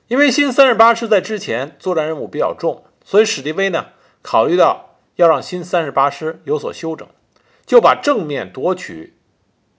[0.08, 3.86] 因为新三十八师在之前作战任务比较重，所以史迪威呢
[4.22, 4.87] 考虑到。
[5.18, 7.08] 要让新三十八师有所休整，
[7.66, 9.14] 就把正面夺取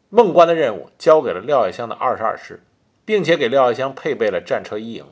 [0.09, 2.61] 孟关的任务交给了廖耀湘的二十二师，
[3.05, 5.05] 并且给廖耀湘配备了战车一营。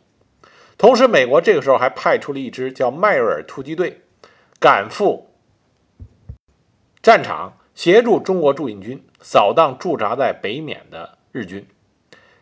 [0.77, 4.01] 同时，美国这个时候还派出了一支叫迈瑞尔突击队，
[4.59, 5.29] 赶赴
[7.01, 11.65] 战场，协助中国驻印军扫荡驻扎在北缅的日军。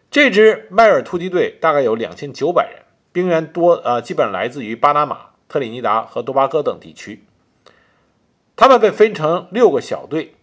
[0.10, 7.24] 这支迈尔突击队大概有两千九百人，兵员多，呃，基本来自于巴拿马、特立尼达和多巴哥等地区。
[8.56, 10.36] 他们被分成六个小队，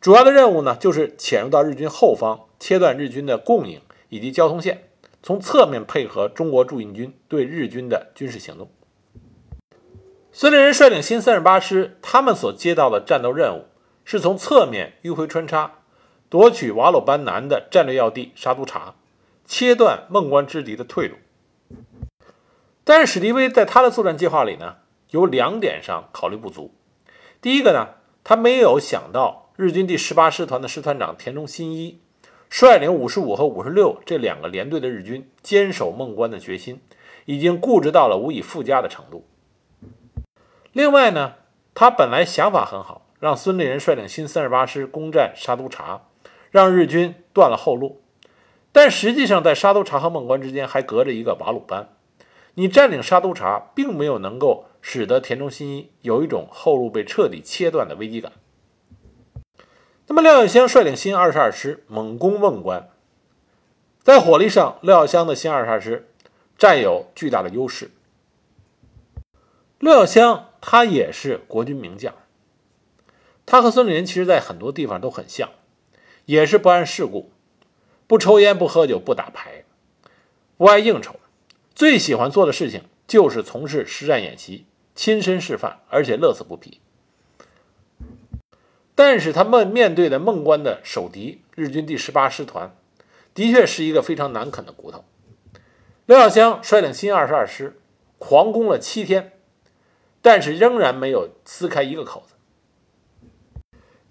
[0.00, 4.88] 主要的任务呢，就是潜入到日军后方，切断日军的供应以及交通线，
[5.22, 8.70] 从侧面配合中国驻印军对日军的军事行动。
[10.32, 13.64] 孙立人率领新三十八师，他们所接到的战斗任务
[14.04, 15.78] 是从侧面迂回穿插，
[16.28, 18.96] 夺取瓦鲁班南的战略要地沙都察，
[19.46, 21.16] 切断孟关之敌的退路。
[22.84, 24.76] 但是史迪威在他的作战计划里呢，
[25.08, 26.74] 有两点上考虑不足。
[27.44, 27.88] 第一个呢，
[28.24, 32.00] 他没有想到日军第十八师团的师团长田中新一
[32.48, 36.80] 率领五十五和五十六这两个连队的日军坚守孟关的决心，
[37.26, 39.26] 已经固执到了无以复加的程度。
[40.72, 41.34] 另外呢，
[41.74, 46.06] 他本来想法很好，让孙立人率领新三十八师攻占沙都察，
[46.50, 48.00] 让日军断了后路。
[48.72, 51.93] 但实际上，在沙都察和孟关之间还隔着一个瓦鲁班，
[52.54, 54.66] 你占领沙都察，并没有能够。
[54.86, 58.32] 使得田中新一有一种后路被彻底切断的危机感。
[60.06, 62.90] 那么，廖耀湘率领新二十二师猛攻瓮关，
[64.02, 66.06] 在火力上，廖耀湘的新二十二师
[66.58, 67.92] 占有巨大的优势。
[69.78, 72.14] 廖耀湘他也是国军名将，
[73.46, 75.48] 他和孙立人其实在很多地方都很像，
[76.26, 77.32] 也是不谙世故，
[78.06, 79.64] 不抽烟不喝酒不打牌，
[80.58, 81.16] 不爱应酬，
[81.74, 86.80] 最喜欢做的事情就是从事实战演习，亲身示范，而且乐此不疲。
[88.94, 92.76] 但是他们面对的孟关的守敌日军第十八师团，
[93.34, 95.04] 的确是一个非常难啃的骨头。
[96.06, 97.76] 廖耀湘率领新二十二师
[98.18, 99.32] 狂攻了七天，
[100.22, 102.34] 但是仍然没有撕开一个口子。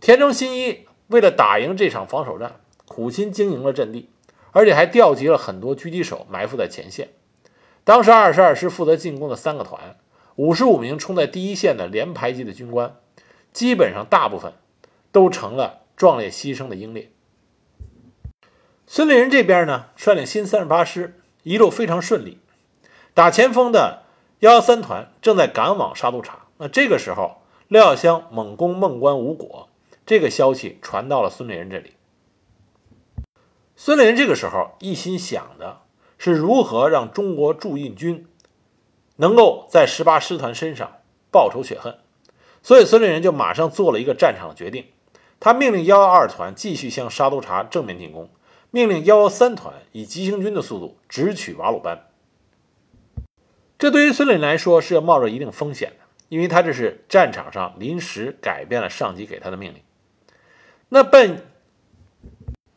[0.01, 4.09] 田中新一为了打赢这场防守战，苦心经营了阵地，
[4.51, 7.07] 而且还调集了很多狙击手埋伏在前线。
[7.83, 9.97] 当时二十二师负责进攻的三个团，
[10.35, 12.95] 五十五名冲在第一线的连排级的军官，
[13.51, 14.53] 基本上大部分。
[15.13, 17.11] 都成了壮烈牺牲的英烈。
[18.87, 22.39] 孙立人这边呢，率领新三十八师一路非常顺利，
[23.13, 24.01] 打前锋的
[24.39, 26.47] 幺幺三团正在赶往沙都察。
[26.57, 29.69] 那这个时候，廖耀湘猛攻孟关无果，
[30.03, 31.93] 这个消息传到了孙立人这里。
[33.75, 35.81] 孙立人这个时候一心想的
[36.23, 38.25] 是如何让中国驻印军
[39.17, 41.99] 能够在十八师团身上报仇雪恨，
[42.61, 44.85] 所以孙立人就马上做了一个战场的决定。
[45.41, 48.29] 他命令幺幺二团继续向沙都察正面进攻，
[48.71, 52.07] 命令幺幺三团以急行军的速度直取瓦鲁班。
[53.77, 59.81] 这对于孙立人来说是要冒着一定风险的，因为他这是战场上临时改变了上级给他的命令。
[60.87, 61.45] 那奔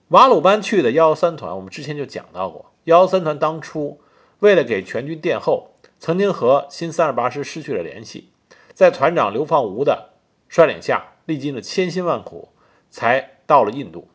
[0.08, 4.00] 瓦鲁班去的幺幺三团，我们之前就讲到过，幺幺三团当初
[4.40, 8.30] 为了给全军殿后，曾经和新三十八师失去了联系，
[8.74, 10.14] 在团长刘放吾的
[10.48, 12.48] 率领下，历经了千辛万苦。
[12.88, 14.08] 才到了印度，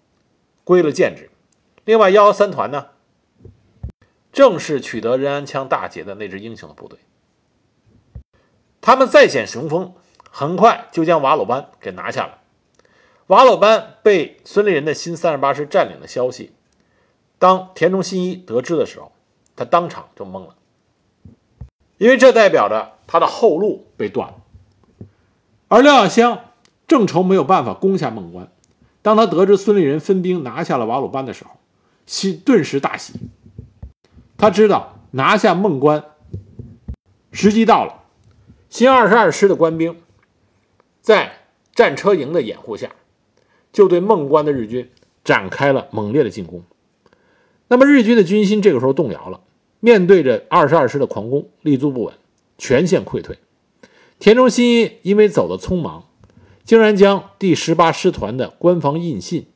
[0.64, 1.30] 归了建制。
[1.86, 2.88] 另外，幺幺三团呢，
[4.32, 6.98] 正是取得仁安羌大捷的那支英雄的部队。
[8.80, 9.94] 他们再显雄风，
[10.32, 12.40] 很快就将瓦鲁班给拿下了。
[13.28, 16.54] 瓦鲁班被孙立人的新三十八师占领的消息，
[17.42, 19.12] 当田中新一得知的时候，
[19.56, 20.56] 他当场就懵了，
[21.98, 24.36] 因为这代表着他的后路被断了。
[25.68, 26.40] 而廖耀湘
[26.88, 28.52] 正愁没有办法攻下孟关。
[29.02, 31.50] 当他得知孙立人分兵拿下了瓦鲁班的时候，
[32.06, 33.16] 喜顿时大喜。
[34.38, 36.04] 他知道拿下孟关
[37.32, 38.04] 时机到了。
[38.70, 40.00] 新二十二师的官兵
[41.02, 41.40] 在
[41.74, 42.92] 战车营的掩护下，
[43.74, 44.92] 就对孟关的日军
[45.24, 46.64] 展开了猛烈的进攻。
[47.72, 49.40] 那么日军的军心这个时候动摇了，
[49.80, 52.14] 面对着二十二师的狂攻，立足不稳，
[52.58, 53.38] 全线溃退。
[54.20, 56.04] 田中新一因为走得匆忙。
[56.64, 59.48] 竟然将第十八师团的官方印信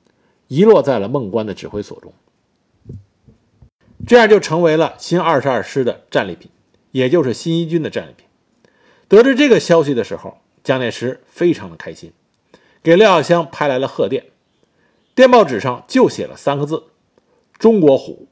[0.47, 2.13] 遗落在了孟关的指挥所中，
[4.07, 6.49] 这样就成为了新二十二师的战利品，
[6.91, 8.25] 也就是新一军的战利品。
[9.07, 12.11] 得知这个消息的时候，蒋介石非常的开心，
[12.81, 14.25] 给廖耀湘派来了贺电，
[15.13, 16.85] 电报纸上就写了三个字
[17.57, 18.27] ：“中国虎。”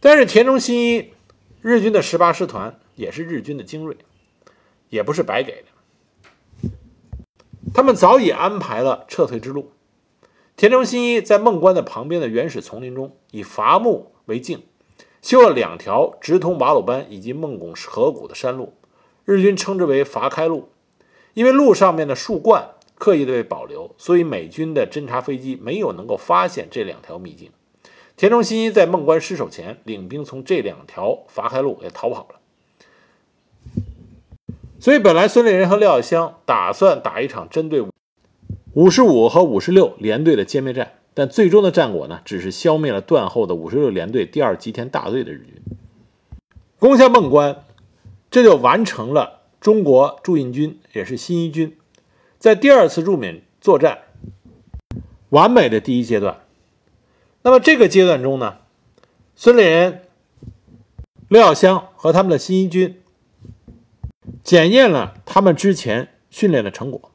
[0.00, 1.12] 但是田中新一
[1.62, 3.96] 日军的十八师团也是日军的精锐，
[4.90, 6.70] 也不是白给的。
[7.72, 9.72] 他们早已安排了撤退之路。
[10.56, 14.62] 田中新一在孟关的旁边的原始丛林中，以伐木为径，
[15.22, 18.74] 修了两条直通瓦鲁班以及孟拱河谷的山路，
[19.24, 20.68] 日军称之为伐开路。
[21.32, 22.73] 因为路上面的树冠
[23.04, 27.50] 刻意的被保留，所以美军的侦察飞机没有能够发现这两条秘境。
[28.16, 32.36] 田中新一在孟关失守前，领兵从这两条伐开路也逃跑了。
[34.80, 37.84] 所以，本来孙立人和廖耀湘打算打一场针对
[38.72, 45.62] 五十五和五十六联队的歼灭战，但最终的战果呢，只是消灭了断后的五十六联队第二吉田大队的日军，
[46.78, 47.64] 攻下孟关，
[48.30, 51.76] 这就完成了中国驻印军也是新一军
[52.44, 54.00] 在第二次入缅作战
[55.30, 56.42] 完美的第一阶段。
[57.40, 58.58] 那么这个阶段中呢，
[59.34, 60.02] 孙立人、
[61.28, 63.00] 廖耀湘和他们的新一军。
[64.42, 67.12] 检验了他们之前训练的成果。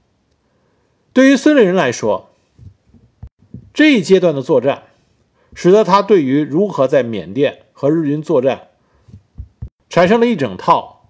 [1.14, 2.32] 对于孙立人来说，
[3.72, 4.86] 这一阶段的作战，
[5.54, 8.70] 使得他对于如何在缅甸和日军作战，
[9.90, 11.08] 产生了一整套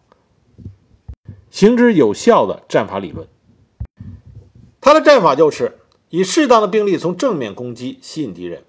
[1.49, 3.25] 行之有效的战法理论。
[4.89, 5.77] 他的战法就是
[6.09, 8.63] 以适当的兵力从正面攻击吸引敌人，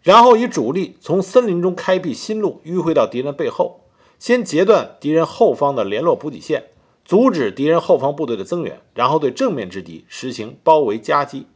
[0.00, 3.82] 然后以主力从森林中开辟新路迂回到敌人背后，
[4.18, 6.70] 先截断敌人后方的联络补给线。
[7.04, 11.46] 阻止敌人后方部队的增援，然后对正面之敌实行包围夹击。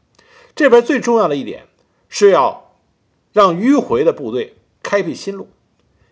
[0.54, 1.66] 这边最重要的一点
[2.10, 2.72] 是要
[3.32, 5.48] 让迂回的部队开辟新路，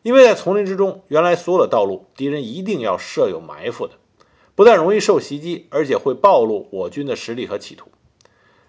[0.03, 3.93] 因为在丛林之中，原来所有的道路敌人一定要设有埋伏的，
[4.55, 7.91] 不但容易受袭击，而且会暴露我军的实力和企图。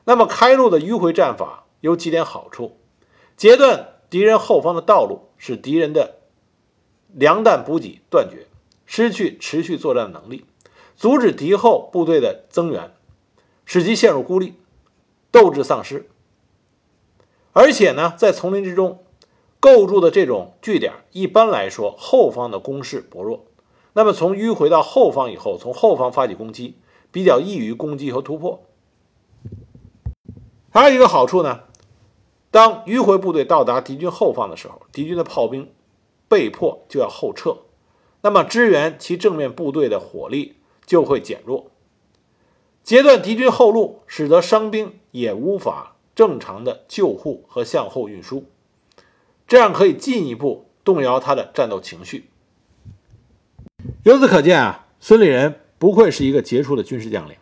[0.05, 2.77] 那么开路的迂回战法有几点好处：
[3.37, 6.15] 截断敌人后方的道路，使敌人的
[7.13, 8.47] 粮弹补给断绝，
[8.85, 10.45] 失去持续作战的能力，
[10.95, 12.91] 阻止敌后部队的增援，
[13.65, 14.53] 使其陷入孤立，
[15.31, 16.09] 斗志丧失。
[17.53, 19.03] 而且呢，在丛林之中
[19.59, 23.45] 构筑的这种据点，一般来说后方的攻势薄弱。
[23.97, 26.75] 那么从迂回到后方以后，从后方发起攻击，
[27.13, 28.61] 比较易于攻击和突破。
[30.69, 31.61] 还有一个好处呢，
[32.51, 35.71] 当迂回部队到达敌军后方的时候，敌军的炮兵
[36.27, 37.59] 被迫就要后撤，
[38.19, 41.71] 那么支援其正面部队的火力就会减弱，
[42.83, 48.43] 截断敌军后路，使得伤兵也无法正常的救护和向后运输，
[49.47, 52.29] 这样可以进一步动摇他的战斗情绪。
[54.05, 57.35] 由此可见啊，孙立人不愧是一个杰出的军事将领，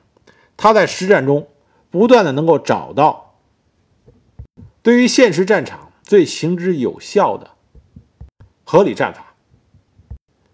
[0.55, 1.49] 他在实战中
[1.91, 3.35] 不断的能够找到。
[4.81, 7.51] 对于现实战场最行之有效的
[8.63, 9.35] 合理战法，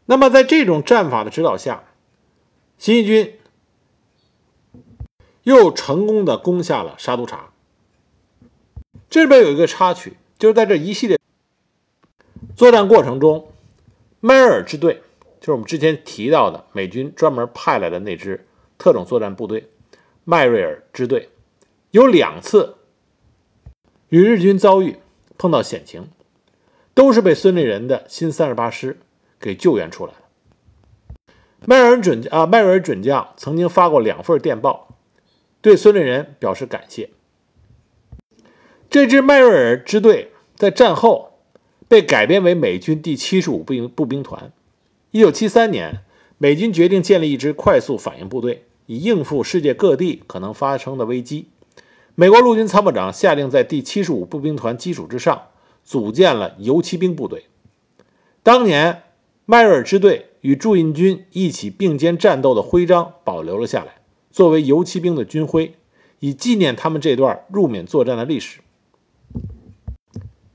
[0.08, 1.84] 那么在这种战法的指导下，
[2.80, 3.38] 新一军
[5.44, 7.52] 又成功的攻下了沙都察。
[9.12, 11.20] 这边有一个插曲，就是在这一系列
[12.56, 13.52] 作战过程中，
[14.20, 15.04] 迈尔支队，
[15.50, 18.46] 就是我们之前提到的美军专门派来的那支
[18.78, 19.68] 特种作战部队——
[20.24, 21.30] 迈瑞尔支队，
[21.90, 22.76] 有两次。
[24.10, 24.98] 与日军遭遇
[25.40, 26.10] 碰到险情，
[26.94, 29.00] 都是被孙立人的新三十八师
[29.40, 31.34] 给救援出来的。
[31.66, 35.00] 迈尔准啊，迈尔准将曾经发过两份电报，
[35.62, 37.10] 对孙立人表示感谢。
[38.88, 41.40] 这支迈瑞尔支队在战后
[41.88, 44.52] 被改编为美军第七十五步兵步兵团。
[45.12, 46.02] 一九七三年，
[46.38, 51.48] 美军决定建立一支快速反应部队，以应付世界各地可能发生的危机。
[52.14, 55.48] 美国陆军参谋长下令，在第七十五步兵团基础之上，
[55.84, 57.46] 组建了游骑兵部队。
[58.44, 59.02] 当年，
[59.48, 63.96] 迈瑞尔支队与驻印军一起并肩战斗的徽章保留了下来，
[64.30, 65.74] 作为游骑兵的军徽，
[66.20, 68.60] 以纪念他们这段入缅作战的历史。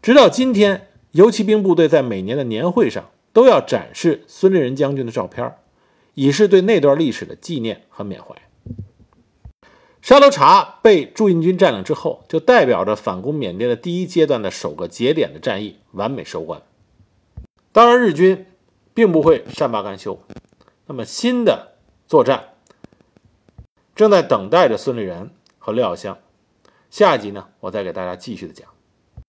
[0.00, 5.54] 直到今天，游骑兵部队在每年的年会上都要展示孙立人将军的照片，
[6.14, 8.34] 以示对那段历史的纪念和缅怀。
[10.00, 16.62] 沙头茶被驻印军占领之后，就代表着反攻缅甸的第一阶段的首个节点的战役完美收官。
[17.72, 18.46] 当然，日军
[18.92, 20.20] 并不会善罢甘休，
[20.86, 21.72] 那么新的
[22.06, 22.50] 作战
[23.96, 26.18] 正在等待着孙立人和廖耀湘。
[26.90, 28.73] 下一集呢，我再给大家继续的讲。